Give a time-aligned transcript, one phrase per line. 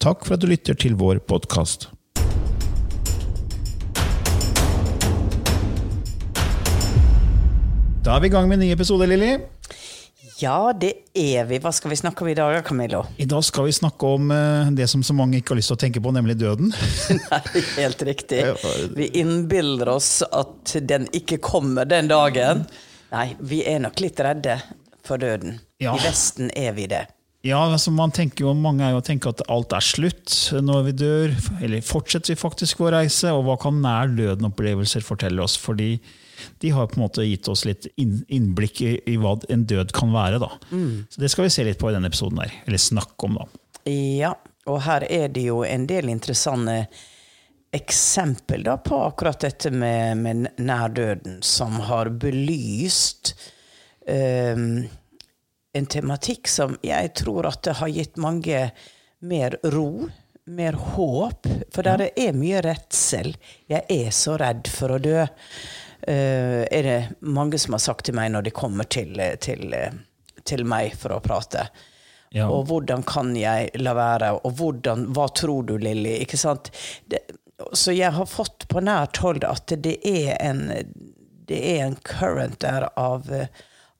[0.00, 1.90] Takk for at du lytter til vår podkast.
[8.00, 9.34] Da er vi i gang med en ny episode, Lilly.
[10.40, 11.58] Ja, det er vi.
[11.60, 13.02] Hva skal vi snakke om i dag, Camillo?
[13.20, 15.76] I dag skal vi snakke om eh, det som så mange ikke har lyst til
[15.76, 16.72] å tenke på, nemlig døden.
[17.28, 17.42] Nei,
[17.76, 18.40] helt riktig.
[18.96, 22.64] Vi innbiller oss at den ikke kommer den dagen.
[23.12, 24.62] Nei, vi er nok litt redde
[25.04, 25.60] for døden.
[25.76, 25.92] Ja.
[25.92, 27.04] I Vesten er vi det.
[27.46, 30.96] Ja, altså man tenker jo, Mange er jo tenker at alt er slutt når vi
[31.00, 31.36] dør.
[31.64, 33.32] Eller fortsetter vi faktisk vår reise?
[33.32, 35.56] Og hva kan nær døden-opplevelser fortelle oss?
[35.60, 35.94] Fordi
[36.60, 40.12] de har på en måte gitt oss litt innblikk i, i hva en død kan
[40.12, 40.40] være.
[40.42, 40.52] da.
[40.70, 41.06] Mm.
[41.08, 42.42] Så Det skal vi se litt på i denne episoden.
[42.44, 43.48] der, Eller snakke om, da.
[43.88, 44.34] Ja,
[44.68, 46.84] og her er det jo en del interessante
[47.72, 53.32] eksempel da på akkurat dette med, med nær døden, som har belyst
[54.04, 54.82] um,
[55.72, 58.70] en tematikk som jeg tror at det har gitt mange
[59.20, 60.08] mer ro,
[60.50, 61.46] mer håp.
[61.74, 63.34] For der er mye redsel.
[63.70, 65.26] Jeg er så redd for å dø.
[66.00, 69.76] Uh, er det mange som har sagt til meg når de kommer til, til,
[70.48, 71.68] til meg for å prate.
[72.34, 72.46] Ja.
[72.46, 74.32] Og hvordan kan jeg la være?
[74.46, 76.16] Og hvordan, hva tror du, Lilly?
[76.24, 76.70] Ikke sant?
[77.10, 77.20] Det,
[77.76, 80.68] så jeg har fått på nært hold at det er en,
[81.50, 83.28] det er en current der av,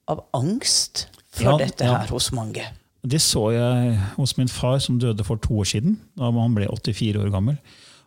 [0.09, 2.09] av angst for ja, dette her ja.
[2.11, 2.65] hos mange.
[3.01, 5.97] Det så jeg hos min far, som døde for to år siden.
[6.17, 7.57] da Han ble 84 år gammel.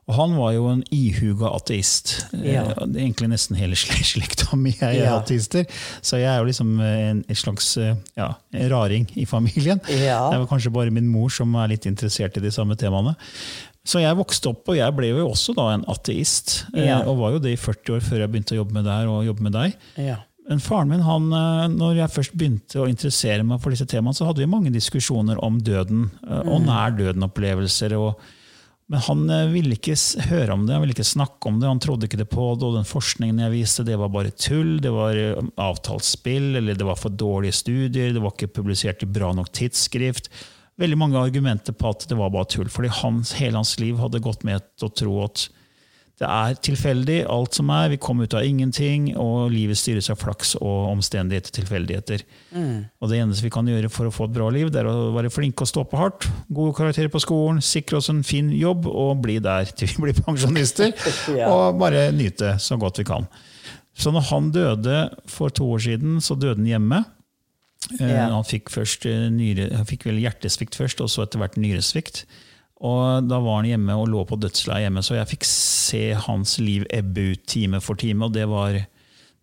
[0.04, 2.12] Og han var jo en ihuga ateist.
[2.36, 2.66] Ja.
[2.74, 3.76] Eh, egentlig nesten hele
[4.12, 5.14] slekta mi er ja.
[5.16, 5.64] ateister.
[6.04, 9.80] Så jeg er jo liksom en, en slags eh, ja, en raring i familien.
[9.88, 10.20] Ja.
[10.30, 13.16] Det var kanskje bare min mor som er litt interessert i de samme temaene.
[13.84, 16.62] Så jeg vokste opp, og jeg ble jo også da en ateist.
[16.74, 17.00] Eh, ja.
[17.08, 19.10] Og var jo det i 40 år før jeg begynte å jobbe med det her
[19.12, 19.76] og jobbe med deg.
[20.44, 21.30] Men faren min, han,
[21.72, 25.38] når jeg først begynte å interessere meg for disse temaene, så hadde vi mange diskusjoner
[25.44, 26.66] om døden og mm.
[26.66, 27.94] nær døden-opplevelser.
[28.92, 29.96] men han eh, ville ikke
[30.28, 32.68] høre om det, han ville ikke snakke om det, han trodde ikke det på det.
[32.68, 36.76] Og den forskningen jeg viste, det var bare tull, det var eh, avtalt spill, eller
[36.76, 40.28] det var for dårlige studier, det var ikke publisert i bra nok tidsskrift.
[40.76, 44.20] Veldig mange argumenter på at det var bare tull, fordi hans, hele hans liv hadde
[44.20, 45.48] gått med til å tro at
[46.20, 47.88] det er tilfeldig, alt som er.
[47.90, 52.22] Vi kom ut av ingenting, og livet styres av flaks og omstendigheter, tilfeldigheter.
[52.54, 52.84] Mm.
[53.02, 55.10] Og det eneste vi kan gjøre for å få et bra liv, det er å
[55.16, 56.28] være flinke og stå på hardt.
[56.54, 60.22] Gode karakterer på skolen, sikre oss en fin jobb og bli der til vi blir
[60.22, 60.94] pensjonister.
[61.40, 61.50] ja.
[61.50, 63.26] Og bare nyte så godt vi kan.
[63.98, 67.04] Så når han døde for to år siden, så døde han hjemme.
[67.98, 68.30] Yeah.
[68.32, 72.22] Han fikk, først eh, nyre, han fikk vel hjertesvikt først, og så etter hvert nyresvikt.
[72.82, 76.58] Og Da var han hjemme og lå på dødsleiet hjemme, så jeg fikk se hans
[76.58, 78.24] liv ebbe ut time for time.
[78.24, 78.72] og det var,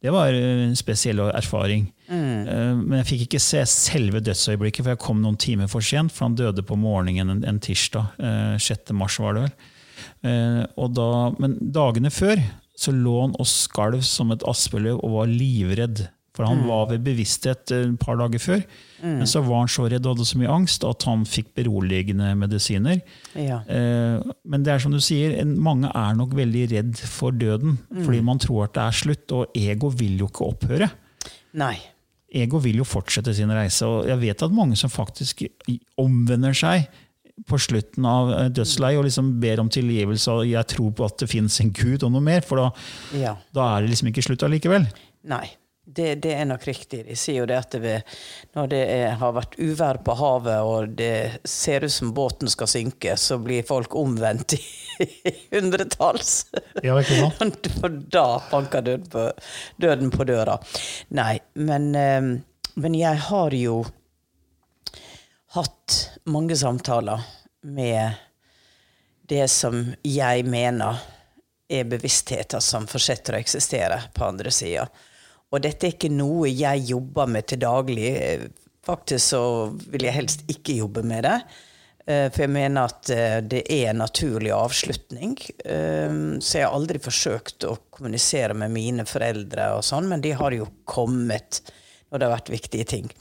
[0.02, 1.92] det var en spesiell erfaring.
[2.10, 2.48] Mm.
[2.48, 6.12] Eh, men jeg fikk ikke se selve dødsøyeblikket, for jeg kom noen timer for sent.
[6.12, 8.12] For han døde på morgenen en, en tirsdag.
[8.60, 8.90] 6.
[8.92, 9.54] Eh, mars var det vel.
[10.28, 12.42] Eh, da, men dagene før
[12.82, 16.08] så lå han og skalv som et aspeløv og var livredd
[16.42, 16.70] for han mm.
[16.72, 18.64] var ved bevissthet et par dager før.
[19.04, 19.20] Mm.
[19.20, 22.32] Men så var han så redd og hadde så mye angst at han fikk beroligende
[22.40, 23.04] medisiner.
[23.38, 23.62] Ja.
[23.70, 27.78] Eh, men det er som du sier, mange er nok veldig redd for døden.
[27.92, 28.02] Mm.
[28.08, 30.90] Fordi man tror at det er slutt, og ego vil jo ikke opphøre.
[31.62, 31.76] Nei.
[32.42, 33.86] Ego vil jo fortsette sin reise.
[33.86, 35.46] Og jeg vet at mange som faktisk
[36.02, 36.90] omvender seg
[37.48, 41.18] på slutten av eh, dødsleiet og liksom ber om tilgivelse og 'jeg tror på at
[41.22, 42.70] det fins en gud' og noe mer, for da,
[43.18, 43.36] Ja.
[43.54, 44.88] da er det liksom ikke slutt allikevel.
[45.24, 45.48] Nei,
[45.96, 47.04] det, det er nok riktig.
[47.08, 47.98] De sier jo det at det
[48.56, 52.70] når det er, har vært uvær på havet og det ser ut som båten skal
[52.72, 54.62] synke, så blir folk omvendt i
[55.54, 56.46] hundretalls.
[56.84, 56.98] Ja?
[57.80, 59.28] For da banker døden på,
[59.82, 60.58] døden på døra.
[61.18, 62.32] Nei, men, eh,
[62.76, 63.82] men jeg har jo
[65.56, 65.98] hatt
[66.32, 67.24] mange samtaler
[67.68, 68.20] med
[69.32, 71.00] det som jeg mener
[71.72, 74.88] er bevisstheter som fortsetter å eksistere på andre sida.
[75.52, 78.12] Og dette er ikke noe jeg jobber med til daglig.
[78.88, 79.44] Faktisk så
[79.92, 81.38] vil jeg helst ikke jobbe med det.
[82.08, 85.36] Eh, For jeg mener at eh, det er en naturlig avslutning.
[85.66, 90.34] Eh, Så jeg har aldri forsøkt å kommunisere med mine foreldre, og sånn, men de
[90.38, 91.62] har jo kommet
[92.12, 93.12] når det har vært viktige ting.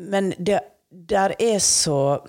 [0.00, 2.20] Men det der er så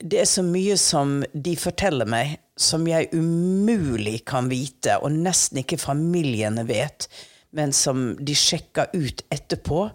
[0.00, 5.62] det er så mye som de forteller meg, som jeg umulig kan vite, og nesten
[5.62, 7.08] ikke familiene vet,
[7.56, 9.88] men som de sjekker ut etterpå,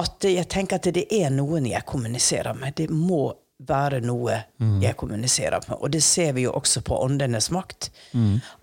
[0.00, 2.76] at jeg tenker at det er noen jeg kommuniserer med.
[2.78, 3.32] Det må
[3.68, 4.38] være noe
[4.80, 5.76] jeg kommuniserer med.
[5.80, 7.90] Og det ser vi jo også på Åndenes makt.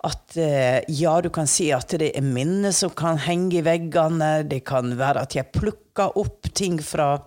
[0.04, 4.42] At eh, ja, du kan si at det er minner som kan henge i veggene.
[4.48, 7.20] Det kan være at jeg plukker opp ting fra,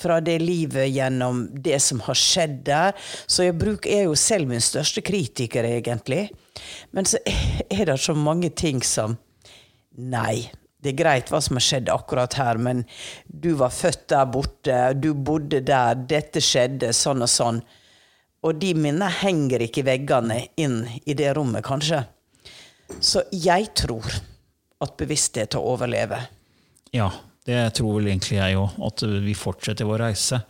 [0.00, 2.96] fra det livet gjennom det som har skjedd der.
[3.26, 3.56] Så jeg
[3.88, 6.28] er jo selv min største kritiker, egentlig.
[6.90, 7.20] Men så
[7.70, 9.18] er det så mange ting som
[10.00, 10.46] Nei,
[10.80, 12.84] det er greit hva som har skjedd akkurat her, men
[13.26, 17.58] du var født der borte, du bodde der, dette skjedde, sånn og sånn.
[18.46, 22.04] Og de minnene henger ikke i veggene inn i det rommet, kanskje.
[23.02, 24.08] Så jeg tror
[24.80, 26.30] at bevissthet overlever.
[26.96, 27.10] Ja,
[27.48, 28.76] det tror vel egentlig jeg òg.
[28.90, 30.42] At vi fortsetter vår reise.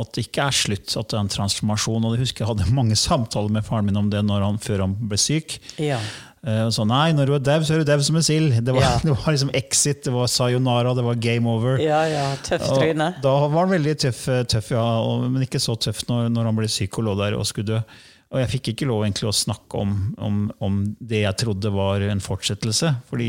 [0.00, 2.04] At det ikke er slutt, at det er en transformasjon.
[2.06, 4.84] Og jeg husker jeg hadde mange samtaler med faren min om det når han, før
[4.86, 5.58] han ble syk.
[5.82, 5.98] Ja.
[6.46, 8.54] Eh, Og så, nei, når du er dau, så er du dau som en sild.
[8.64, 8.92] Det, var- Ja.
[9.04, 11.76] det var liksom exit, det var sayonara, det var game over.
[11.82, 13.10] Ja, ja, tøft Og tryne.
[13.20, 14.86] Da var han veldig tøff, tøff ja,
[15.26, 17.82] men ikke så tøff når, når han ble syk og lå der og skulle dø.
[18.30, 22.04] Og jeg fikk ikke lov egentlig å snakke om, om, om det jeg trodde var
[22.06, 23.26] en fortsettelse, fordi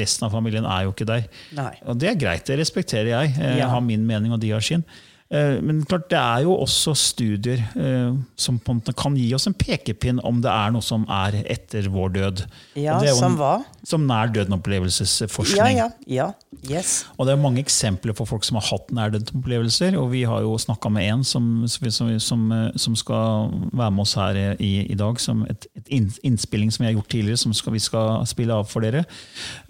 [0.00, 1.26] resten av familien er jo ikke der.
[1.58, 1.74] Nei.
[1.84, 3.34] Og det er greit, det respekterer jeg.
[3.36, 3.68] Eh, Jeg Ja.
[3.68, 4.84] har min mening, og de har sin.
[5.30, 9.28] Eh, Men klart, det er jo også studier eh, som på en måte kan gi
[9.36, 12.42] oss en pekepinn om det er noe som er etter vår død.
[12.74, 13.52] Ja, er jo som hva?
[13.86, 15.76] Som nær døden-opplevelsesforskning.
[15.78, 16.30] ja, ja.
[16.68, 17.04] Yes.
[17.16, 19.94] Og det er mange eksempler på folk som har hatt nær døden-opplevelser.
[20.00, 22.42] Og vi har jo snakka med en som, som, som,
[22.76, 25.20] som skal være med oss her i, i dag.
[25.22, 25.94] Som et, et
[26.26, 29.04] innspilling som vi har gjort tidligere, som skal, vi skal spille av for dere.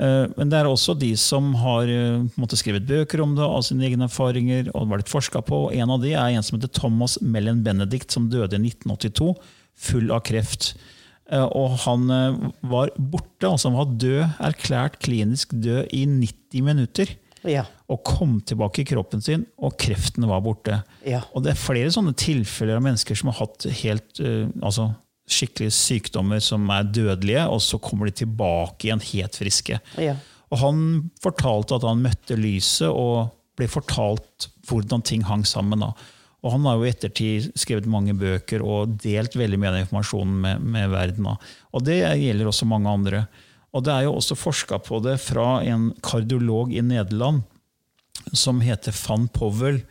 [0.01, 3.45] Eh, Men det er også de som har eh, en måte skrevet bøker om det,
[3.45, 5.50] av sine egne erfaringer, og vært forska på.
[5.75, 9.35] En av de er en som heter Thomas Mellen Benedict, som døde i 1982,
[9.81, 10.75] full av kreft.
[11.31, 12.39] Eh, Og han eh,
[12.71, 17.15] var borte, altså han var død, erklært klinisk død i 90 minutter.
[17.49, 17.65] Ja.
[17.89, 20.83] Og kom tilbake i kroppen sin, og kreften var borte.
[21.07, 21.23] Ja.
[21.33, 24.91] Og det er flere sånne tilfeller av mennesker som har hatt helt eh, altså
[25.31, 29.79] skikkelige sykdommer som er dødelige, og så kommer de tilbake igjen helt friske.
[30.03, 30.17] Ja.
[30.51, 30.81] Og han
[31.23, 33.31] fortalte at han møtte lyset og
[33.61, 35.85] ble fortalt hvordan ting hang sammen.
[35.85, 35.93] da.
[36.41, 39.87] Og han har jo i ettertid skrevet mange bøker og delt veldig mye av den
[39.87, 41.29] informasjonen med, med verden.
[41.29, 41.37] da.
[41.77, 43.25] Og det gjelder også mange andre.
[43.77, 47.45] Og det er jo også forska på det fra en kardiolog i Nederland
[48.37, 49.83] som heter van Powell.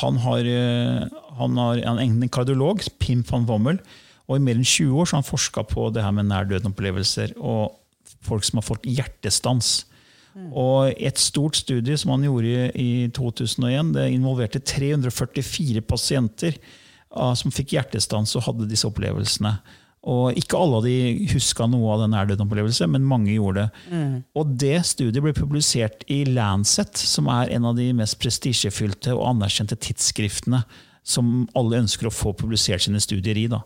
[0.00, 1.06] Han, har, eh,
[1.38, 3.80] han har en kardiolog, Pim van Wommel,
[4.28, 7.78] og i mer enn 20 år har han forska på det her med nær-døden-opplevelser og
[8.24, 9.82] folk som har fått hjertestans.
[10.52, 16.56] Og Et stort studie som han gjorde i 2001, det involverte 344 pasienter
[17.10, 19.58] ah, som fikk hjertestans og hadde disse opplevelsene.
[20.02, 23.98] Og Ikke alle av de huska noe av den nær-døden-opplevelsen, men mange gjorde det.
[24.34, 29.28] Og Det studiet ble publisert i Lancet, som er en av de mest prestisjefylte og
[29.36, 30.64] anerkjente tidsskriftene
[31.04, 33.46] som alle ønsker å få publisert sine studier i.
[33.50, 33.60] Da.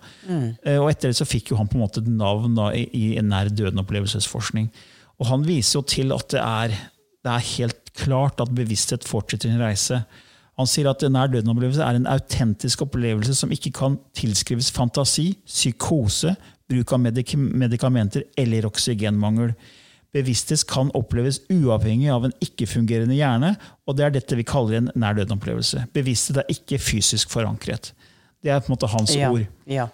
[0.65, 2.85] Eh, Og Etter det så fikk jo han på en måte et navn da, i,
[2.93, 4.71] i nær-døden-opplevelsesforskning.
[5.21, 6.75] Og Han viser jo til at det er,
[7.25, 10.03] det er helt klart at bevissthet fortsetter sin reise.
[10.57, 16.35] Han sier at nær døden-opplevelse er en autentisk opplevelse som ikke kan tilskrives fantasi, psykose,
[16.67, 19.53] bruk av medik medikamenter eller oksygenmangel.
[20.17, 23.53] Bevissthet kan oppleves uavhengig av en ikke-fungerende hjerne,
[23.85, 25.85] og det er dette vi kaller en nær døden-opplevelse.
[25.97, 27.93] Bevissthet er ikke fysisk forankret.
[28.43, 29.31] Det er på en måte hans Ja.
[29.33, 29.45] ord.
[29.69, 29.89] Ja.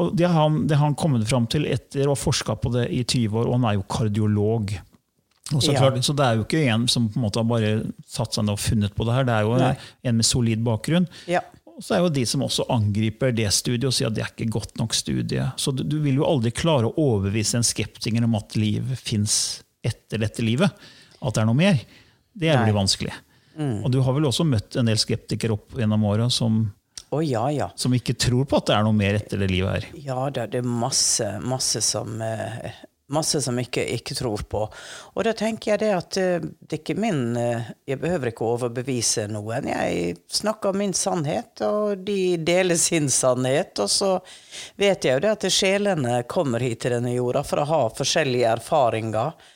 [0.00, 2.72] Og det har han, det har han kommet fram til etter å ha forska på
[2.72, 4.72] det i 20 år, og han er jo kardiolog.
[5.52, 5.80] Og så, Ja.
[5.82, 7.72] klart, så det er jo ikke en som på en måte har bare
[8.08, 9.74] satt seg ned og funnet på det her, det er jo Nei.
[10.04, 11.08] en med solid bakgrunn.
[11.28, 11.42] Ja.
[11.76, 14.32] Og så er jo de som også angriper det studiet og sier at det er
[14.32, 15.44] ikke godt nok studie.
[15.56, 19.62] Så du, du vil jo aldri klare å overbevise en skeptiker om at liv fins
[19.84, 20.70] etter dette livet.
[21.20, 21.80] At det er noe mer.
[22.32, 23.12] Det blir vanskelig.
[23.58, 23.84] Mm.
[23.84, 26.62] Og du har vel også møtt en del skeptikere opp gjennom åra som,
[27.12, 27.68] oh, ja, ja.
[27.76, 29.90] som ikke tror på at det er noe mer etter det livet her?
[30.00, 32.72] Ja, det, er masse, masse som eh,
[33.12, 34.62] masse som ikke, ikke tror på.
[35.14, 38.48] Og da tenker jeg det at eh, det er ikke min eh, Jeg behøver ikke
[38.48, 39.68] overbevise noen.
[39.68, 43.76] Jeg snakker min sannhet, og de deler sin sannhet.
[43.82, 44.12] Og så
[44.80, 48.56] vet jeg jo det at sjelene kommer hit til denne jorda for å ha forskjellige
[48.58, 49.50] erfaringer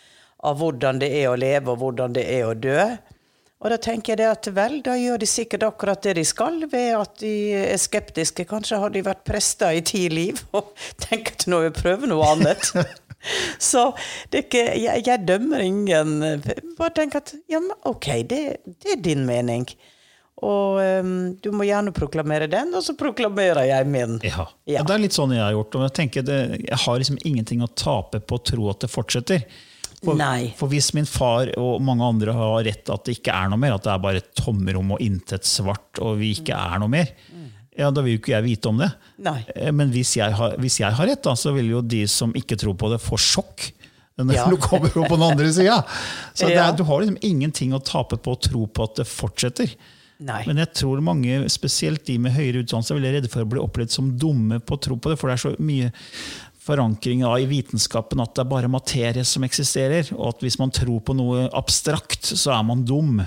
[0.46, 2.80] av hvordan det er å leve, og hvordan det er å dø.
[3.64, 6.60] Og da tenker jeg det at vel, da gjør de sikkert akkurat det de skal,
[6.68, 8.44] ved at de er skeptiske.
[8.50, 12.12] Kanskje har de vært prester i ti liv og tenker at nå vil jeg prøve
[12.12, 12.70] noe annet.
[13.70, 13.88] Så
[14.30, 16.18] det ikke, jeg, jeg, dømmer ingen.
[16.76, 18.40] Bare tenk at ja, men ok, det,
[18.84, 19.64] det er din mening.
[20.44, 24.18] Og um, du må gjerne proklamere den, og så proklamerer jeg min.
[24.20, 24.84] Ja, ja.
[24.84, 25.78] Det er litt sånn jeg har gjort.
[25.78, 28.92] Og jeg tenker det, jeg har liksom ingenting å tape på å tro at det
[28.92, 29.48] fortsetter.
[30.54, 33.60] For, for, hvis min far og mange andre har rett at det ikke er noe
[33.60, 36.92] mer, at det er bare et tomrom og intet svart, og vi ikke er noe
[36.92, 37.12] mer,
[37.76, 38.88] ja, da vil jo ikke jeg vite om det.
[39.24, 39.38] Nei.
[39.52, 42.32] Eh, men hvis jeg, har, hvis jeg har rett, da, så vil jo de som
[42.36, 43.68] ikke tror på det, få sjokk
[44.16, 44.46] når ja.
[44.48, 45.82] du kommer opp på den andre sida.
[46.38, 46.70] Så ja.
[46.70, 49.74] er, du har liksom ingenting å tape på å tro på at det fortsetter.
[50.24, 50.40] Nei.
[50.48, 53.60] Men jeg tror mange, spesielt de med høyere utdannelse, er veldig redde for å bli
[53.60, 55.18] opplevd som dumme på å tro på det.
[55.20, 55.90] For det er så mye
[56.66, 60.10] forankring i vitenskapen at det er bare materie som eksisterer.
[60.16, 63.22] Og at hvis man tror på noe abstrakt, så er man dum.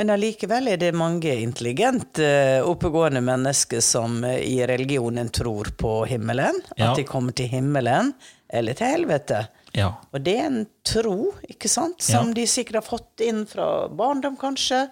[0.00, 2.26] Men allikevel er det mange intelligente,
[2.64, 6.62] oppegående mennesker som i religionen tror på himmelen.
[6.76, 6.90] Ja.
[6.90, 8.14] At de kommer til himmelen
[8.48, 9.44] eller til helvete.
[9.76, 9.92] Ja.
[10.10, 12.40] Og det er en tro, ikke sant, som ja.
[12.40, 14.86] de sikkert har fått inn fra barndom, kanskje.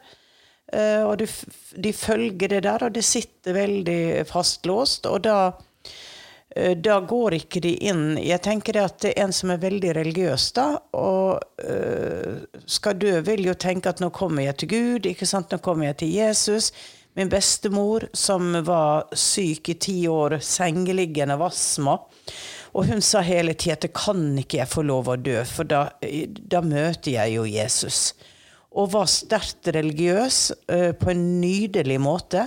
[0.70, 1.26] Eh, og de,
[1.74, 5.08] de følger det der, og det sitter veldig fastlåst.
[5.10, 5.64] Og da Eh,
[6.58, 10.66] da går ikke de inn Jeg tenker at en som er veldig religiøs, da,
[10.98, 15.52] og uh, skal dø, vil jo tenke at nå kommer jeg til Gud, ikke sant?
[15.52, 16.72] nå kommer jeg til Jesus.
[17.18, 21.98] Min bestemor, som var syk i ti år, sengeliggende av astma.
[22.74, 25.88] Og hun sa hele tida at kan ikke jeg få lov å dø, for da,
[26.00, 28.12] da møter jeg jo Jesus
[28.78, 30.38] og var sterkt religiøs
[30.70, 32.44] uh, på en nydelig måte.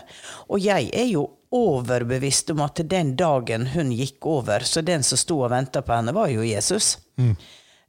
[0.53, 5.20] Og jeg er jo overbevist om at den dagen hun gikk over, så den som
[5.20, 6.98] sto og venta på henne, var jo Jesus.
[7.20, 7.36] Mm.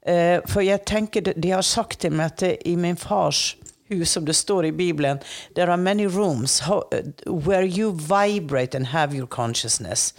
[0.02, 3.57] Uh, for jeg tenker, De har sagt til meg at i min fars
[3.90, 5.21] hus, som det står i Bibelen,
[5.54, 10.14] there are many rooms how, uh, where you vibrate and have your consciousness.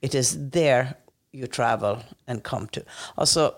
[0.00, 0.96] It is there
[1.32, 2.80] you travel and come to.
[3.16, 3.50] Altså,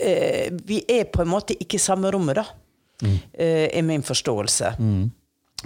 [0.00, 2.44] uh, vi er på en måte ikke i samme rommet, da,
[3.02, 3.18] mm.
[3.36, 4.76] er min forståelse.
[4.78, 5.10] Mm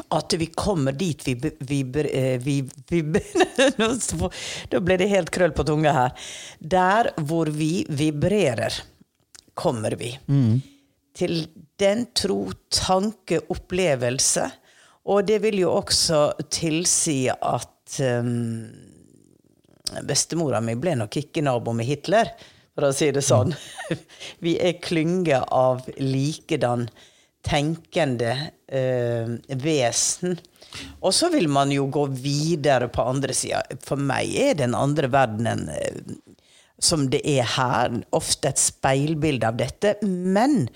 [0.08, 2.56] at vi kommer dit vi, vi, eh, vi,
[2.88, 3.02] vi
[4.70, 6.30] Da ble det helt krøll på tunga her.
[6.58, 8.74] Der hvor vi vibrerer,
[9.54, 10.10] kommer vi.
[10.26, 10.58] Mm.
[11.14, 11.46] Til
[11.78, 14.48] den tro, tanke, opplevelse.
[15.10, 18.66] Og det vil jo også tilsi at um,
[20.08, 22.32] bestemora mi ble nok ikke nabo med Hitler,
[22.74, 23.52] for å si det sånn.
[23.52, 24.04] Mm.
[24.44, 26.88] Vi er klynge av likedan
[27.44, 28.32] tenkende
[28.66, 30.38] eh, vesen.
[31.00, 33.62] Og så vil man jo gå videre på andre sida.
[33.84, 36.00] For meg er den andre verdenen eh,
[36.82, 39.94] som det er her, ofte et speilbilde av dette.
[40.02, 40.66] Men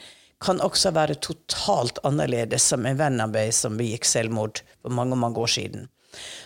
[0.42, 5.18] kan også være totalt annerledes, som en venn av meg som begikk selvmord for mange
[5.18, 5.88] mange år siden.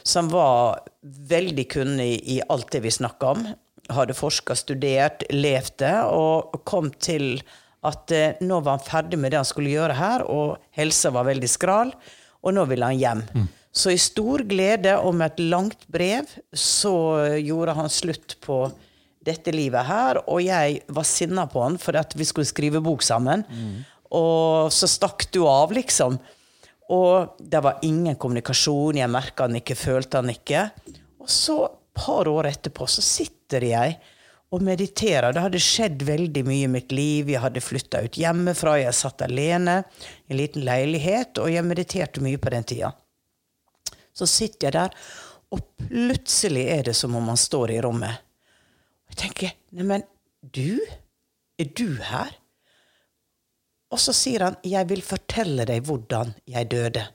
[0.03, 3.45] Som var veldig kunnig i alt det vi snakka om.
[3.93, 7.43] Hadde forska, studert, levd det, og kom til
[7.83, 11.27] at eh, nå var han ferdig med det han skulle gjøre her, og helsa var
[11.29, 11.93] veldig skral,
[12.43, 13.25] og nå ville han hjem.
[13.35, 13.51] Mm.
[13.73, 16.95] Så i stor glede og med et langt brev så
[17.41, 18.67] gjorde han slutt på
[19.25, 23.05] dette livet her, og jeg var sinna på han for at vi skulle skrive bok
[23.07, 23.47] sammen.
[23.49, 23.83] Mm.
[24.19, 26.19] Og så stakk du av, liksom.
[26.93, 30.67] Og det var ingen kommunikasjon, jeg merka han ikke, følte han ikke.
[31.23, 33.97] Og så, et par år etterpå, så sitter jeg
[34.53, 35.33] og meditere.
[35.33, 37.31] Det hadde skjedd veldig mye i mitt liv.
[37.33, 39.81] Jeg hadde flytta ut hjemmefra, jeg satt alene
[40.27, 42.93] i en liten leilighet, og jeg mediterte mye på den tida.
[44.13, 44.99] Så sitter jeg der,
[45.53, 48.21] og plutselig er det som om han står i rommet.
[49.13, 50.05] Jeg tenker Neimen,
[50.41, 50.81] du?
[51.61, 52.37] Er du her?
[53.93, 57.09] Og så sier han, 'Jeg vil fortelle deg hvordan jeg døde'.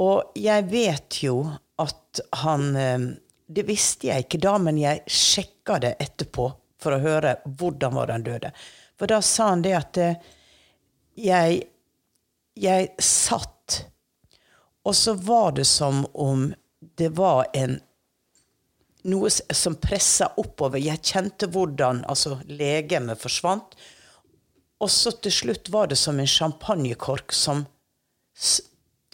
[0.00, 1.36] Og jeg vet jo
[1.78, 2.98] at han eh,
[3.46, 6.48] det visste jeg ikke da, men jeg sjekka det etterpå
[6.82, 8.52] for å høre hvordan var han døde.
[8.98, 10.20] For da sa han det at eh,
[11.16, 11.62] jeg,
[12.60, 13.52] jeg satt
[14.86, 16.52] Og så var det som om
[16.96, 17.80] det var en
[19.06, 20.78] noe som pressa oppover.
[20.82, 23.74] Jeg kjente hvordan altså, legemet forsvant.
[24.82, 27.64] Og så til slutt var det som en champagnekork som,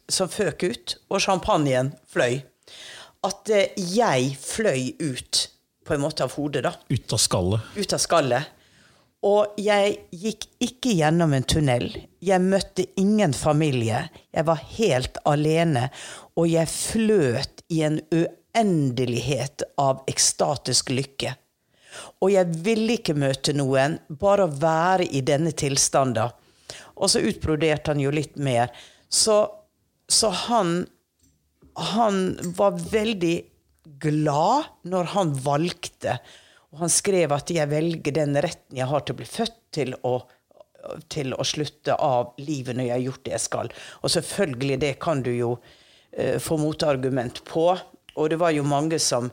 [0.08, 2.42] som føk ut, og champagnen fløy.
[3.26, 5.46] At eh, jeg fløy ut
[5.86, 6.74] på en måte av hodet, da.
[6.88, 7.72] Ut av skallet.
[7.76, 8.58] Ut av skallet.
[9.22, 11.86] Og jeg gikk ikke gjennom en tunnel.
[12.18, 14.08] Jeg møtte ingen familie.
[14.34, 15.88] Jeg var helt alene.
[16.34, 21.36] Og jeg fløt i en uendelighet av ekstatisk lykke.
[22.24, 26.32] Og jeg ville ikke møte noen, bare å være i denne tilstanden.
[26.98, 28.72] Og så utbroderte han jo litt mer.
[29.12, 29.44] Så,
[30.08, 30.82] så han,
[31.74, 33.36] han var veldig
[34.02, 36.18] glad når han valgte.
[36.72, 39.94] Og han skrev at 'jeg velger den retten jeg har til å bli født til
[40.02, 40.22] å,
[41.08, 43.72] til å slutte av livet når jeg har gjort det jeg skal'.
[44.02, 45.56] Og selvfølgelig, det kan du jo
[46.18, 47.78] uh, få motargument på.
[48.16, 49.30] Og det var jo mange som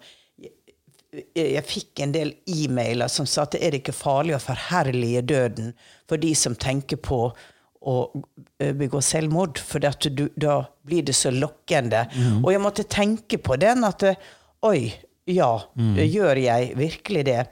[1.36, 5.72] jeg fikk en del e-mailer som sa at det er ikke farlig å forherlige døden
[6.08, 7.32] for de som tenker på
[7.80, 7.96] å
[8.60, 12.06] eh, begå selvmord, for du, da blir det så lokkende.
[12.12, 12.42] Mm.
[12.44, 14.28] Og jeg måtte tenke på den at eh,
[14.68, 14.90] Oi,
[15.32, 15.94] ja, mm.
[16.04, 17.44] gjør jeg virkelig det?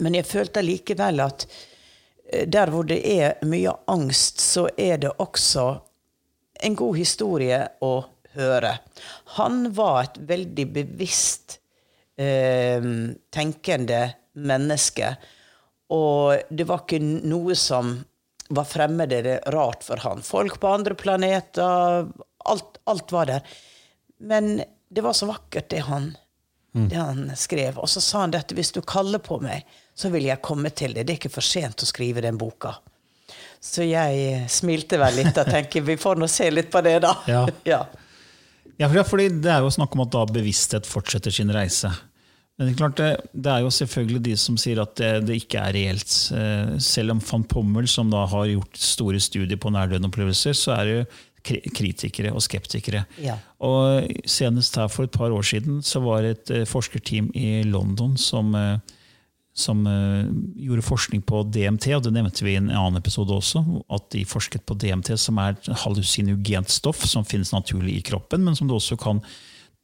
[0.00, 1.44] Men jeg følte likevel at
[2.32, 5.66] eh, der hvor det er mye angst, så er det også
[6.64, 7.92] en god historie å
[8.38, 8.72] høre.
[9.36, 11.58] Han var et veldig bevisst
[12.16, 12.80] eh,
[13.34, 14.00] tenkende
[14.34, 15.12] menneske.
[15.92, 17.98] Og det var ikke noe som
[18.48, 20.22] var fremmed det rart for han.
[20.22, 22.08] Folk på andre planeter,
[22.44, 23.56] alt, alt var der.
[24.20, 26.16] Men det var så vakkert, det han,
[26.74, 26.88] mm.
[26.88, 27.78] det han skrev.
[27.78, 30.94] Og så sa han dette, hvis du kaller på meg, så vil jeg komme til
[30.94, 31.06] det.
[31.06, 32.76] Det er ikke for sent å skrive den boka.
[33.64, 37.14] Så jeg smilte vel litt og tenker vi får nå se litt på det, da.
[37.30, 37.44] Ja.
[37.74, 37.84] ja.
[38.76, 41.92] Ja, fordi Det er jo snakk om at da bevissthet fortsetter sin reise.
[42.54, 43.00] Men det er, klart
[43.34, 46.12] det, er jo selvfølgelig de som sier at det, det, ikke er reelt.
[46.38, 50.90] Eh, selv om van Pommel, som da har gjort store studier på nærdøden-opplevelser, så er
[50.90, 50.98] det
[51.44, 53.02] kritikere og skeptikere.
[53.20, 53.34] Ja.
[53.66, 57.64] Og Senest her for et par år siden så var det et eh, forskerteam i
[57.66, 58.76] London som eh,
[59.54, 63.60] som gjorde forskning på DMT, og det nevnte vi i en annen episode også.
[63.86, 68.42] At de forsket på DMT, som er et hallusinogent stoff som finnes naturlig i kroppen,
[68.42, 69.22] men som du også kan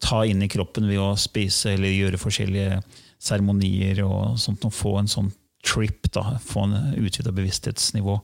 [0.00, 2.80] ta inn i kroppen ved å spise eller gjøre forskjellige
[3.20, 5.32] seremonier og sånt, og få en sånn
[5.66, 8.16] trip, da, få en utvida bevissthetsnivå.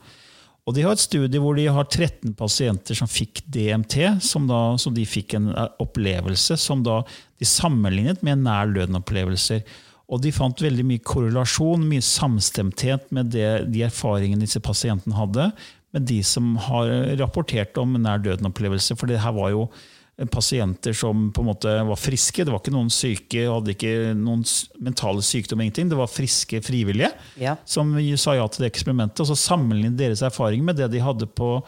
[0.66, 4.74] Og De har et studie hvor de har 13 pasienter som fikk DMT, som, da,
[4.82, 7.02] som de fikk en opplevelse som da
[7.38, 9.62] de sammenlignet med nær døden-opplevelser.
[10.10, 15.52] Og de fant veldig mye korrelasjon, mye samstemthet med det, de erfaringene disse pasientene hadde,
[15.94, 18.98] med de som har rapportert om nær døden-opplevelse.
[18.98, 19.68] For det her var jo
[20.32, 22.44] pasienter som på en måte var friske.
[22.44, 24.44] Det var ikke noen syke, hadde ikke noen
[24.80, 25.60] mentale sykdom.
[25.60, 25.90] ingenting.
[25.92, 27.56] Det var friske frivillige ja.
[27.68, 29.20] som sa ja til det eksperimentet.
[29.20, 31.58] Og så sammenlignet deres erfaring med det de hadde på,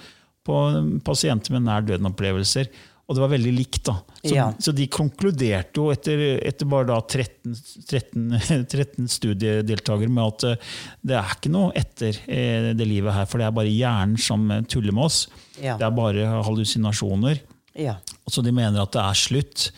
[0.49, 0.61] på
[1.05, 2.73] pasienter med nær døden-opplevelser.
[3.09, 3.83] Og det var veldig likt.
[3.89, 3.95] da.
[4.21, 4.47] Så, ja.
[4.61, 7.55] så de konkluderte jo etter, etter bare da 13,
[7.89, 10.75] 13, 13 studiedeltakere med at eh,
[11.09, 14.45] det er ikke noe etter eh, det livet her, for det er bare hjernen som
[14.69, 15.23] tuller med oss.
[15.57, 15.79] Ja.
[15.81, 17.41] Det er bare hallusinasjoner.
[17.79, 17.99] Ja.
[18.27, 19.69] Så de mener at det er slutt.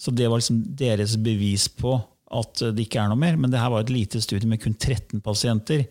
[0.00, 1.98] Så det var liksom deres bevis på
[2.30, 3.36] at det ikke er noe mer.
[3.36, 5.84] Men det her var et lite studie med kun 13 pasienter.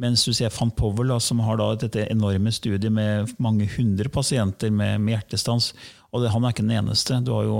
[0.00, 4.72] Mens du ser van Powell, da, som har dette enorme studiet med mange hundre pasienter
[4.72, 5.72] med, med hjertestans.
[6.10, 7.20] Og det, han er ikke den eneste.
[7.24, 7.58] Du har jo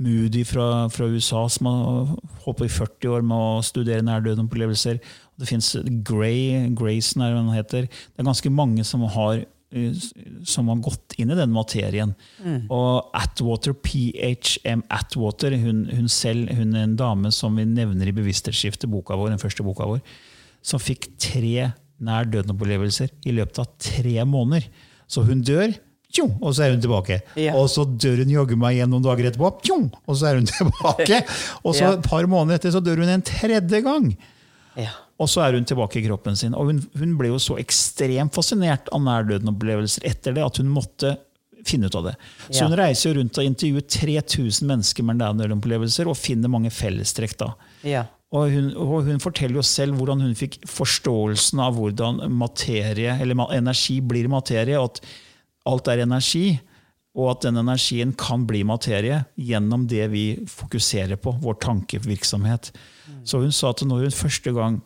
[0.00, 2.12] Moody fra, fra USA som har
[2.46, 5.00] holdt på i 40 år med å studere nærdøden-opplevelser.
[5.40, 5.74] Det fins
[6.08, 7.88] Gray, Grayson er han heter.
[7.88, 9.42] Det er ganske mange som har,
[10.50, 12.14] som har gått inn i den materien.
[12.42, 12.64] Mm.
[12.74, 18.16] Og Atwater, PHM Atwater, hun, hun, selv, hun er en dame som vi nevner i
[18.16, 20.02] Bevissthetsskiftet, boka vår, den første boka vår,
[20.66, 24.66] som fikk tre nær døden-opplevelser i løpet av tre måneder.
[25.10, 25.72] Så hun dør
[26.10, 27.20] Tjo, og så er hun tilbake.
[27.38, 27.52] Ja.
[27.54, 29.76] Og så dør hun jaggu meg igjen noen dager etterpå, tjo,
[30.10, 31.20] og så er hun tilbake.
[31.62, 34.08] Og så et par måneder etter så dør hun en tredje gang.
[34.74, 34.90] Ja.
[35.20, 36.54] Og så er hun tilbake i kroppen sin.
[36.56, 41.16] Og hun, hun ble jo så ekstremt fascinert av nærdøden-opplevelser etter det at hun måtte
[41.66, 42.14] finne ut av det.
[42.48, 47.36] Så hun reiser rundt og intervjuer 3000 mennesker med nærdøden-opplevelser og finner mange fellestrekk.
[47.42, 47.50] da.
[47.84, 48.06] Ja.
[48.30, 53.50] Og hun, og hun, forteller jo selv hvordan hun fikk forståelsen av hvordan materie, eller
[53.56, 54.78] energi blir materie.
[54.78, 55.02] og at
[55.66, 56.60] alt er energi,
[57.18, 62.70] og at den energien kan bli materie gjennom det vi fokuserer på, vår tankevirksomhet.
[63.26, 64.78] Så hun sa at når hun første gang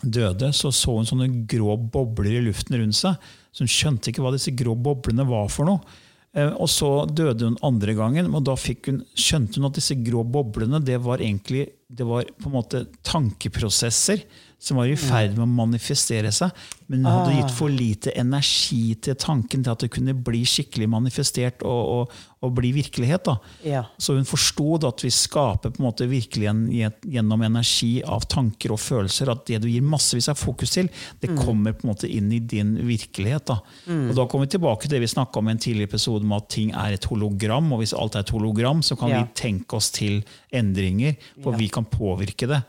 [0.00, 3.18] døde, så så hun sånne grå bobler i luften rundt seg.
[3.50, 5.98] Så hun skjønte ikke hva disse grå boblene var for noe.
[6.36, 10.22] Eh, og så døde hun andre gangen, og da hun, skjønte hun at disse grå
[10.24, 14.22] boblene det var egentlig det var på en måte tankeprosesser
[14.60, 16.52] som var i ferd med å manifestere seg.
[16.90, 20.88] Men hun hadde gitt for lite energi til tanken til at det kunne bli skikkelig
[20.90, 23.30] manifestert og, og, og bli virkelighet.
[23.64, 23.86] Ja.
[23.96, 28.74] Så hun forsto at vi skaper på en måte virkelig en, gjennom energi av tanker
[28.74, 29.30] og følelser.
[29.32, 30.90] At det du gir massevis av fokus til,
[31.24, 33.48] det kommer på en måte inn i din virkelighet.
[33.48, 33.62] Da.
[34.10, 36.36] Og da kommer vi tilbake til det vi snakka om i en tidligere episode, om
[36.36, 37.72] at ting er et hologram.
[37.72, 39.22] Og hvis alt er et hologram, så kan Ja.
[39.24, 40.20] vi tenke oss til
[40.52, 42.62] endringer, for vi kan påvirke det.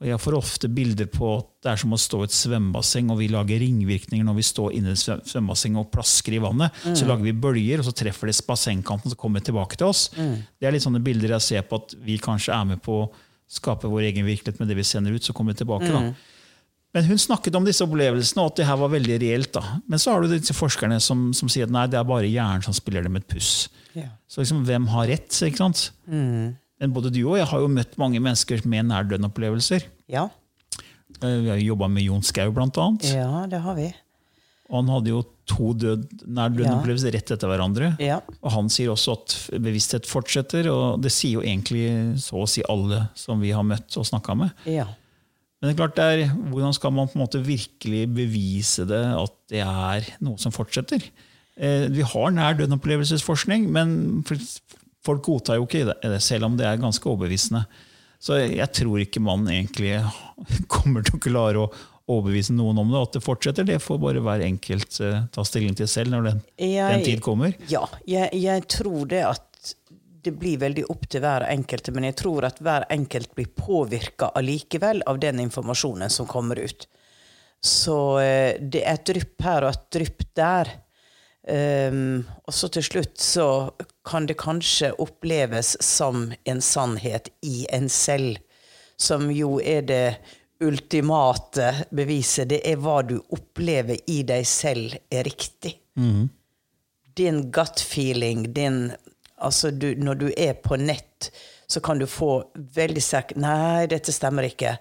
[0.00, 3.10] Og Jeg får ofte bilder på at det er som å stå i et svømmebasseng,
[3.12, 6.72] og vi lager ringvirkninger når vi står inne i et svøm- og plasker i vannet.
[6.96, 9.86] Så lager vi bølger, og så treffer det bassengkanten, og så kommer det tilbake til
[9.92, 10.08] oss.
[10.16, 13.10] Det er litt sånne bilder jeg ser på at vi kanskje er med på å
[13.50, 15.22] skape vår egen virkelighet med det vi sender ut.
[15.22, 16.14] så kommer det tilbake da.
[16.94, 19.52] Men hun snakket om disse opplevelsene, og at det her var veldig reelt.
[19.52, 19.80] da.
[19.86, 22.64] Men så har du disse forskerne som, som sier at nei, det er bare hjernen
[22.64, 23.68] som spiller dem et puss.
[23.94, 24.08] Ja.
[24.26, 25.28] Så liksom, hvem har rett?
[25.28, 25.90] ikke sant?
[26.80, 29.84] Men både du og jeg har jo møtt mange mennesker med nærdøden-opplevelser.
[30.08, 30.28] Ja.
[31.22, 33.04] Eh, Vi har jo jobba med Jon Skau, blant annet.
[33.14, 33.90] ja, det har vi.
[34.70, 37.88] Og han hadde jo to død, nærdøden-opplevelser rett etter hverandre.
[37.98, 38.20] Ja.
[38.40, 41.82] Og han sier også at bevissthet fortsetter, og det sier jo egentlig
[42.22, 44.54] så å si alle som vi har møtt og snakka med.
[44.70, 44.86] Ja.
[45.60, 49.02] Men det er klart det er, hvordan skal man på en måte virkelig bevise det
[49.10, 51.02] at det er noe som fortsetter?
[51.60, 54.22] Eh, vi har nær døden-opplevelsesforskning, men
[55.06, 57.64] folk godtar jo ikke det, selv om det er ganske overbevisende.
[58.20, 59.94] Så jeg tror ikke man egentlig
[60.74, 61.70] kommer til å klare å
[62.10, 63.00] overbevise noen om det.
[63.00, 66.42] At det fortsetter, det får bare hver enkelt eh, ta stilling til selv når den,
[66.58, 67.54] den tid kommer.
[67.70, 69.46] Ja, jeg, jeg tror det at
[70.20, 74.28] det blir veldig opp til hver enkelt, men jeg tror at hver enkelt blir påvirka
[74.36, 76.84] allikevel av den informasjonen som kommer ut.
[77.64, 80.74] Så eh, det er et drypp her og et drypp der.
[81.48, 83.46] Um, og så til slutt så
[84.06, 88.36] kan det kanskje oppleves som en sannhet i en selv,
[89.00, 90.04] som jo er det
[90.60, 92.50] ultimate beviset.
[92.52, 95.78] Det er hva du opplever i deg selv er riktig
[97.20, 98.92] din gut feeling, din
[99.42, 101.30] Altså, du, når du er på nett,
[101.66, 104.74] så kan du få veldig sterk Nei, dette stemmer ikke.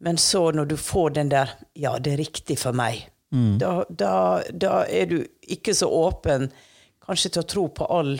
[0.00, 3.10] Men så, når du får den der Ja, det er riktig for meg.
[3.60, 6.48] Da, da, da er du ikke så åpen
[7.04, 8.14] kanskje til å tro på all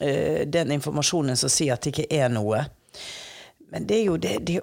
[0.00, 2.64] eh, den informasjonen som sier at det ikke er noe.
[3.68, 4.60] Men det er jo, det, det,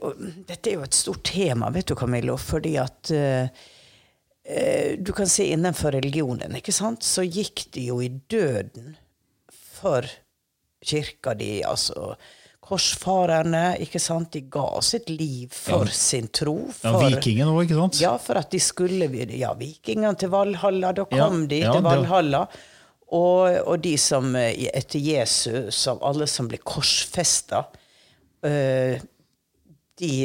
[0.50, 3.66] dette er jo et stort tema, vet du, Camillo, fordi at eh,
[4.44, 8.96] eh, du kan se innenfor religionen, ikke sant, så gikk de jo i døden
[9.52, 10.08] for
[10.86, 12.16] kirka di, altså
[12.66, 16.56] korsfarerne, ikke sant, de ga sitt liv for sin tro.
[16.82, 18.00] Ja, Vikingene Vikingen òg, ikke sant?
[18.02, 21.86] ja, for at de skulle Ja, vikingene til Valhalla, da Ja, kom de ja, til
[21.86, 22.46] Valhalla.
[23.16, 27.68] Og, og de som eh, etter Jesus, som alle som ble korsfesta,
[28.44, 28.98] eh,
[30.02, 30.16] de,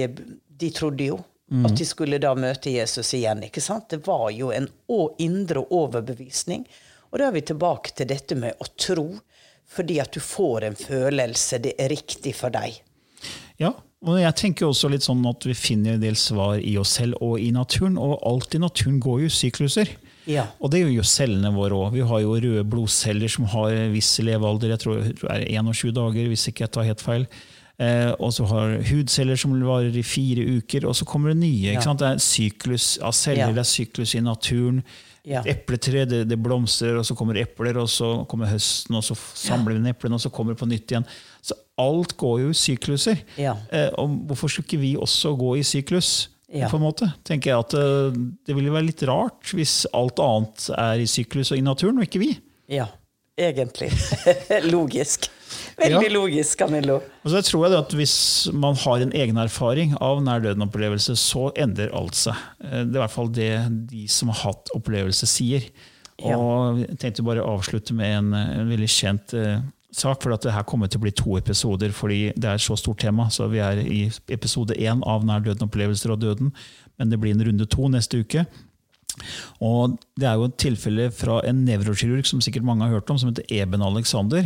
[0.60, 1.64] de trodde jo Mm.
[1.66, 3.40] at de skulle da møte Jesus igjen.
[3.42, 3.88] ikke sant?
[3.90, 4.68] Det var jo en
[5.18, 6.62] indre overbevisning.
[7.10, 9.08] Og da er vi tilbake til dette med å tro,
[9.70, 12.80] fordi at du får en følelse det er riktig for deg.
[13.60, 16.94] Ja, og jeg tenker også litt sånn at vi finner en del svar i oss
[16.96, 17.98] selv og i naturen.
[18.00, 19.90] Og alt i naturen går jo sykluser.
[20.30, 20.46] Ja.
[20.60, 21.92] Og det gjør jo cellene våre òg.
[21.98, 24.72] Vi har jo røde blodceller som har viss levealder.
[24.72, 27.28] Jeg tror det er 21 dager, hvis ikke jeg tar helt feil.
[27.80, 31.76] Eh, og så har hudceller som varer i fire uker, og så kommer det nye.
[31.76, 31.80] Ja.
[31.80, 33.52] Det er en syklus av celler, Ja.
[33.56, 34.82] det er syklus i naturen.
[35.28, 35.42] Ja.
[35.44, 39.16] Et epletre det, det blomstrer, og så kommer epler, og så kommer høsten, og så
[39.16, 39.94] samler vi ja.
[39.94, 41.08] eplene, og så kommer det på nytt igjen.
[41.44, 43.22] Så alt går jo i sykluser.
[43.40, 43.56] Ja.
[43.72, 46.30] Eh, og hvorfor skulle ikke vi også gå i syklus?
[46.50, 46.66] Ja.
[46.66, 47.06] på en måte?
[47.22, 51.52] Tenker jeg at det, Det ville være litt rart hvis alt annet er i syklus
[51.54, 52.32] og i naturen, og ikke vi.
[52.66, 52.88] Ja,
[53.38, 53.92] egentlig.
[54.74, 55.30] logisk.
[55.80, 56.12] Veldig Ja.
[56.12, 56.96] logisk, Camillo.
[57.24, 61.94] Og så tror jeg at Hvis man har en egen erfaring av nær-døden-opplevelse, så endrer
[61.96, 62.34] alt seg.
[62.62, 65.62] Eh, Det er i hvert fall det de som har hatt opplevelse, sier.
[66.22, 66.36] Ja.
[66.36, 69.60] Og Jeg tenkte bare å avslutte med en, en veldig kjent eh,
[69.92, 70.22] sak.
[70.22, 72.76] for at det her kommer til å bli to episoder, fordi det er et så
[72.78, 73.28] stort tema.
[73.30, 76.52] så Vi er i episode én av nær-døden-opplevelser og døden,
[76.98, 78.46] men det blir en runde to neste uke.
[79.60, 83.18] Og Det er jo et tilfelle fra en nevrokirurg som sikkert mange har hørt om,
[83.18, 84.44] som heter Eben Alexander.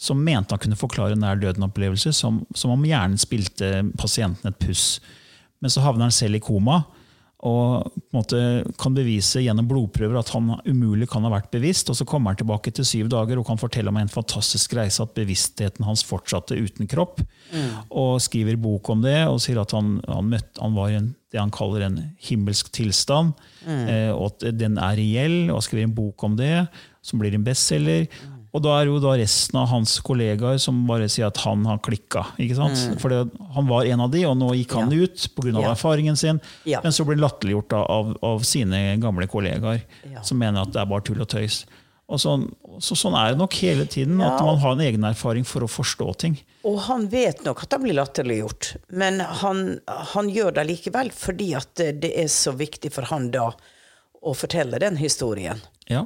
[0.00, 4.98] Som mente han kunne forklare nær døden-opplevelser som, som om hjernen spilte pasienten et puss.
[5.62, 6.82] Men så havner han selv i koma
[7.44, 7.90] og
[8.80, 11.90] kan bevise gjennom blodprøver at han umulig kan ha vært bevisst.
[11.92, 15.04] og Så kommer han tilbake til syv dager og kan fortelle om en fantastisk reise
[15.04, 17.20] at bevisstheten hans fortsatte uten kropp.
[17.92, 21.02] Og skriver bok om det og sier at han, han, møtte, han var i
[21.34, 23.34] det han kaller en himmelsk tilstand.
[23.66, 26.66] Eh, og at den er reell, og skriver en bok om det,
[27.04, 28.06] som blir en bestselger.
[28.54, 31.80] Og da er jo da resten av hans kollegaer som bare sier at han har
[31.82, 32.22] klikka.
[32.38, 32.78] ikke sant?
[32.78, 32.98] Mm.
[33.02, 33.10] For
[33.56, 35.02] han var en av de, og nå gikk han Ja.
[35.02, 35.60] ut pga.
[35.60, 35.72] Ja.
[35.72, 36.40] erfaringen sin.
[36.64, 36.80] Ja.
[36.84, 40.22] Men så blir han latterliggjort av, av sine gamle kollegaer, Ja.
[40.22, 41.64] som mener at det er bare tull og tøys.
[42.06, 42.52] Og sånn,
[42.84, 45.66] så sånn er det nok hele tiden, at man har en egen erfaring for å
[45.66, 46.38] forstå ting.
[46.62, 51.54] Og han vet nok at han blir latterliggjort, men han, han gjør det likevel fordi
[51.56, 53.50] at det, det er så viktig for han da
[54.22, 55.60] å fortelle den historien.
[55.88, 56.04] Ja.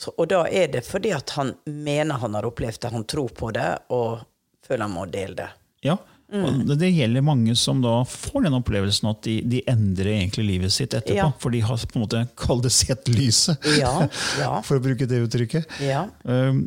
[0.00, 3.34] Så, og da er det fordi at han mener han har opplevd det, han tror
[3.36, 4.22] på det, og
[4.64, 5.50] føler han må dele det.
[5.84, 5.98] Ja,
[6.30, 10.46] og det, det gjelder mange som da får den opplevelsen at de, de endrer egentlig
[10.46, 11.18] livet sitt etterpå.
[11.18, 11.28] Ja.
[11.42, 14.06] For de har på en måte kall det sett lyset, Ja,
[14.38, 14.52] ja.
[14.66, 15.80] for å bruke det uttrykket.
[15.84, 16.06] Ja.
[16.22, 16.64] Um,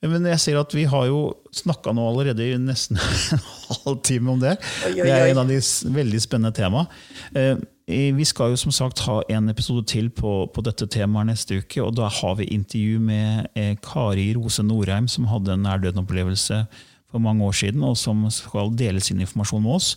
[0.00, 1.18] men jeg ser at vi har jo
[1.52, 2.96] snakka nå allerede i nesten
[3.36, 3.42] en
[3.82, 4.54] halv time om det.
[4.86, 5.58] Oi, oi, Det er en av de
[5.98, 7.02] veldig spennende temaene.
[7.36, 7.58] Eh,
[7.90, 11.82] Vi skal jo som sagt ha en episode til på, på dette temaet neste uke.
[11.82, 16.62] og Da har vi intervju med eh, Kari Rose Norheim, som hadde en nær-døden-opplevelse
[17.10, 19.96] for mange år siden, og som skal dele sin informasjon med oss.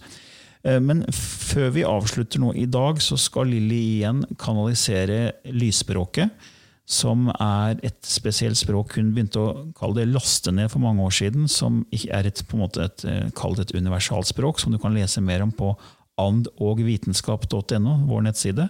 [0.65, 6.33] Eh, Men før vi avslutter nå i dag, så skal Lilly igjen kanalisere lysspråket
[6.89, 11.13] som er et spesielt språk hun begynte å kalle det laste ned for mange år
[11.15, 15.21] siden, som er et, på en måte et, eh, et universalspråk, som du kan lese
[15.21, 15.77] mer om på
[16.21, 18.67] andogvitenskap.no, vår nettside.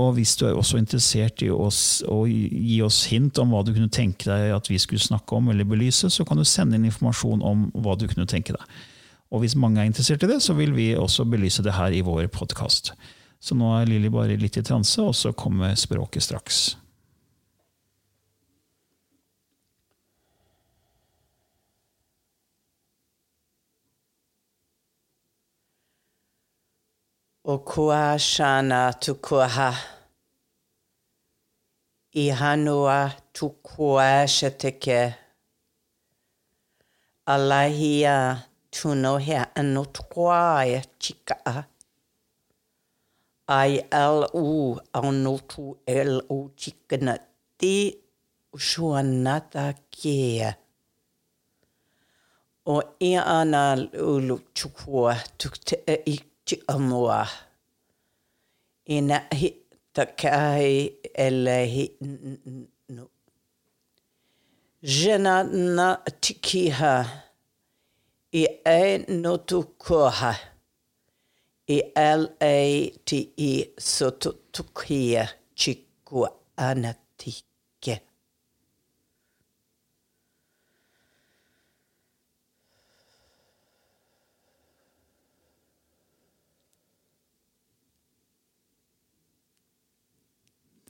[0.00, 3.92] Og hvis du er også interessert i å gi oss hint om hva du kunne
[3.92, 7.44] tenke deg at vi skulle snakke om eller belyse, så kan du sende inn informasjon
[7.44, 8.78] om hva du kunne tenke deg.
[9.32, 12.04] Og hvis mange er interessert i det, så vil vi også belyse det her i
[12.04, 12.94] vår podkast.
[13.42, 16.62] Så nå er Lilly bare litt i transe, og så kommer språket straks.
[27.44, 29.70] o kua shana tu kua ha.
[32.14, 35.14] I hanua tu kua se te ke.
[37.26, 38.18] Alahi a
[38.70, 41.64] tuno hea anu tu kua e chika a.
[43.48, 47.16] Ai al u au no tu L O chika na
[47.58, 47.98] te
[48.54, 49.74] ushua nata.
[52.66, 56.31] O ia ana lulu tu kua tuk te e ik
[56.68, 57.30] Allah.
[58.86, 59.56] Inahi
[59.94, 61.86] takai elehi
[62.88, 63.04] nu.
[64.82, 66.94] Jena tikiha.
[68.32, 70.34] I e notukoha.
[71.68, 75.28] I el e ti i sotutukia.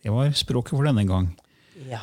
[0.02, 1.30] Det var språket for denne gang.
[1.90, 2.00] Ja.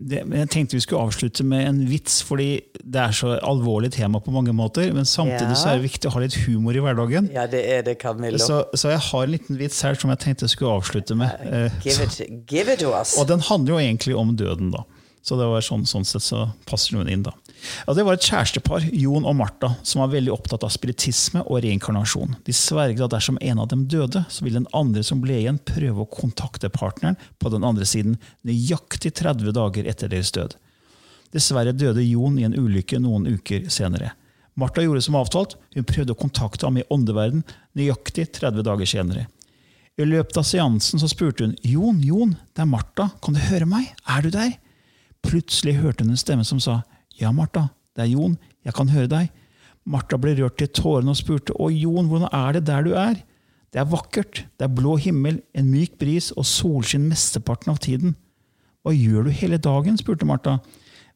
[0.00, 3.90] Det, men jeg tenkte vi skulle avslutte med en vits, fordi det er så alvorlig
[3.92, 4.92] tema på mange måter.
[4.96, 5.58] Men samtidig Ja.
[5.58, 7.28] så er det viktig å ha litt humor i hverdagen.
[7.34, 8.38] ja, det er det, Camillo.
[8.38, 11.28] Så, så jeg har en liten vits her som jeg tenkte jeg skulle avslutte med.
[11.44, 13.18] Uh, Give it, give it to us.
[13.18, 14.84] Og den handler jo egentlig om døden, da.
[15.22, 17.34] Så det var sånn, sånn sett så passer den inn, da.
[17.86, 21.62] Ja, det var et kjærestepar, Jon og Martha, som var veldig opptatt av spiritisme og
[21.64, 22.36] reinkarnasjon.
[22.46, 25.60] De sverget at dersom en av dem døde, så ville den andre som ble igjen,
[25.68, 28.18] prøve å kontakte partneren på den andre siden
[28.48, 30.56] nøyaktig 30 dager etter deres død.
[31.34, 34.14] Dessverre døde Jon i en ulykke noen uker senere.
[34.58, 37.44] Martha gjorde som avtalt, hun prøvde å kontakte ham i åndeverden
[37.78, 39.28] nøyaktig 30 dager senere.
[40.00, 43.68] I løpet av seansen så spurte hun Jon, Jon, det er Martha, kan du høre
[43.68, 43.92] meg?
[44.08, 44.56] Er du der?
[45.26, 46.80] Plutselig hørte hun en stemme som sa
[47.18, 49.32] Ja, Martha, det er Jon, jeg kan høre deg.
[49.90, 53.18] Martha ble rørt til tårene og spurte Å, Jon, hvordan er det der du er?
[53.70, 58.16] Det er vakkert, det er blå himmel, en myk bris og solskinn mesteparten av tiden.
[58.82, 59.98] Hva gjør du hele dagen?
[60.00, 60.58] spurte Martha.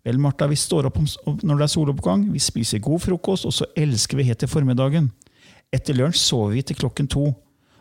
[0.04, 3.68] Vel, Martha, vi står opp når det er soloppgang, vi spiser god frokost, og så
[3.76, 5.08] elsker vi helt til formiddagen.
[5.72, 7.30] Etter lunsj sover vi til klokken to.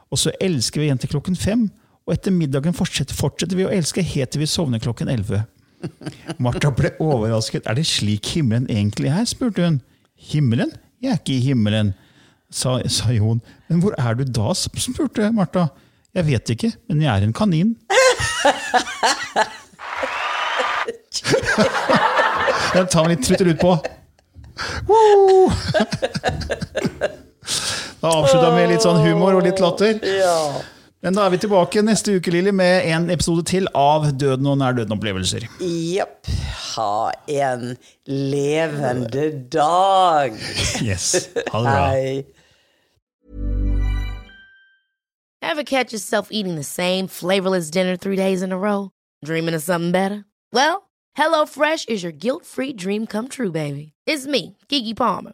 [0.09, 1.67] Og så elsker vi igjen til klokken fem.
[2.07, 5.43] Og etter middagen fortsetter, fortsetter vi å elske helt til vi sovner klokken elleve.
[6.43, 7.67] Martha ble overrasket.
[7.67, 9.25] Er det slik himmelen egentlig er?
[9.29, 9.81] spurte hun.
[10.31, 10.71] Himmelen?
[11.03, 11.93] Jeg er ikke i himmelen,
[12.53, 13.41] sa, sa Jon.
[13.67, 14.53] Men hvor er du da?
[14.55, 15.67] spurte Martha.
[16.13, 17.75] Jeg vet ikke, men jeg er en kanin.
[22.73, 23.73] Jeg tar litt trutt på.
[24.89, 25.49] Woo!
[28.01, 29.99] Da avslutta vi med litt sånn humor og litt latter.
[30.03, 30.37] Ja.
[31.03, 34.55] Men da er vi tilbake neste uke Lili, med en episode til av Døden og
[34.61, 35.43] nær-døden-opplevelser.
[35.59, 36.29] Jepp.
[36.75, 37.73] Ha en
[38.07, 40.37] levende dag.
[40.87, 41.27] Yes.
[41.51, 41.89] Ha det bra.
[41.91, 42.23] Hei.
[45.43, 48.91] Ever catch yourself eating the same flavorless dinner three days in a row?
[49.25, 50.23] Dreaming of something better?
[50.53, 53.91] Well, HelloFresh is your guilt free dream come true, baby.
[54.07, 55.33] It's me, Kiki Palmer.